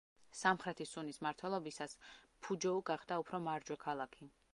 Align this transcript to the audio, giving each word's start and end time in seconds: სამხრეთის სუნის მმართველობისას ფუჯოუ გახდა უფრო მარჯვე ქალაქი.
სამხრეთის 0.37 0.93
სუნის 0.95 1.19
მმართველობისას 1.25 1.93
ფუჯოუ 2.47 2.81
გახდა 2.91 3.19
უფრო 3.25 3.41
მარჯვე 3.49 3.79
ქალაქი. 3.85 4.31